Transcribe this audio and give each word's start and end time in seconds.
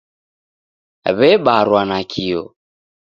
W'ebarwa 1.17 1.81
nakio. 1.89 2.41